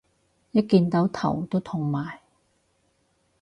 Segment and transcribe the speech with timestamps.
[0.49, 2.21] 一見到頭都痛埋